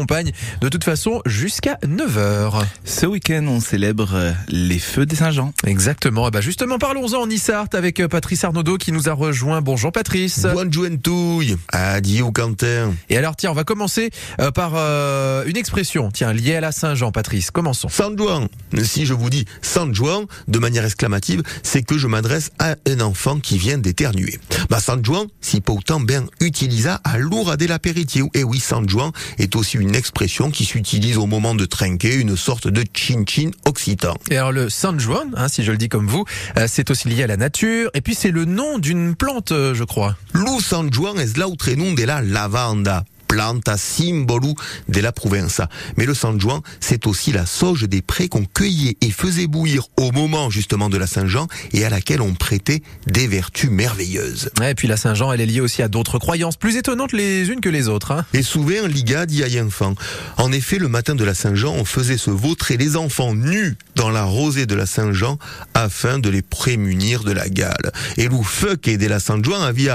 [0.00, 2.64] accompagne de toute façon jusqu'à 9h.
[2.84, 5.52] Ce week-end, on célèbre euh, les feux des Saint-Jean.
[5.66, 6.26] Exactement.
[6.26, 9.60] Et bah justement, parlons-en en Issart avec euh, Patrice Arnaudot qui nous a rejoint.
[9.60, 10.46] Bonjour Patrice.
[10.54, 11.56] Bonne juentouille.
[11.68, 12.94] Adieu Quentin.
[13.10, 14.10] Et alors tiens, on va commencer
[14.40, 17.50] euh, par euh, une expression, tiens, liée à la Saint-Jean, Patrice.
[17.50, 17.90] Commençons.
[17.90, 18.48] San Juan.
[18.82, 23.00] Si je vous dis San Juan de manière exclamative, c'est que je m'adresse à un
[23.00, 24.38] enfant qui vient d'éternuer.
[24.70, 28.24] Bah San Juan, si pas autant bien utilisa à l'oura de l'apéritif.
[28.32, 32.36] Et oui, San Juan est aussi une expression qui s'utilise au moment de trinquer, une
[32.36, 34.14] sorte de chin-chin occitan.
[34.30, 36.24] Et alors le San Juan, hein, si je le dis comme vous,
[36.56, 37.90] euh, c'est aussi lié à la nature.
[37.94, 40.16] Et puis c'est le nom d'une plante, euh, je crois.
[40.34, 44.56] Lu San Juan es l'autre nom de la lavanda planta simbolo
[44.88, 45.68] de la Provenza.
[45.96, 49.84] Mais le San Juan, c'est aussi la sauge des prés qu'on cueillait et faisait bouillir
[49.96, 54.50] au moment justement de la Saint-Jean et à laquelle on prêtait des vertus merveilleuses.
[54.58, 57.48] Ouais, et puis la Saint-Jean, elle est liée aussi à d'autres croyances plus étonnantes les
[57.50, 58.10] unes que les autres.
[58.10, 58.24] Hein.
[58.32, 59.94] Et souvent, Liga dit à enfant.
[60.36, 64.10] En effet, le matin de la Saint-Jean, on faisait se vautrer les enfants nus dans
[64.10, 65.38] la rosée de la Saint-Jean
[65.74, 67.92] afin de les prémunir de la gale.
[68.16, 69.90] Et le feu qui de la Saint-Jean avait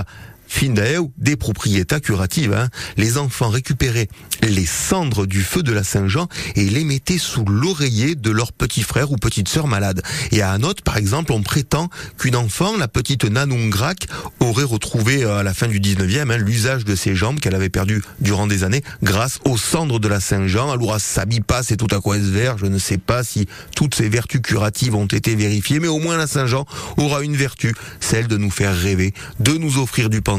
[0.47, 2.53] fin d'aeu, des propriétés curatives.
[2.53, 2.69] Hein.
[2.97, 4.07] Les enfants récupéraient
[4.43, 8.83] les cendres du feu de la Saint-Jean et les mettaient sous l'oreiller de leur petit
[8.83, 10.01] frère ou petite sœur malade.
[10.31, 14.07] Et à autre, par exemple, on prétend qu'une enfant, la petite Nanon Grac,
[14.39, 17.69] aurait retrouvé euh, à la fin du 19e hein, l'usage de ses jambes qu'elle avait
[17.69, 20.71] perdu durant des années grâce aux cendres de la Saint-Jean.
[20.71, 22.57] Alors, s'habille pas, c'est tout à quoi ce vert.
[22.57, 26.17] Je ne sais pas si toutes ces vertus curatives ont été vérifiées, mais au moins
[26.17, 26.65] la Saint-Jean
[26.97, 30.34] aura une vertu, celle de nous faire rêver, de nous offrir du pain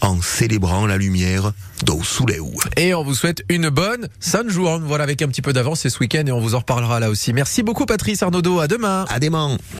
[0.00, 2.00] en célébrant la lumière d'Au
[2.76, 4.82] Et on vous souhaite une bonne San Juan.
[4.84, 7.10] Voilà, avec un petit peu d'avance, c'est ce week-end et on vous en reparlera là
[7.10, 7.32] aussi.
[7.32, 8.60] Merci beaucoup Patrice Arnaudot.
[8.60, 9.04] À demain.
[9.08, 9.58] À demain.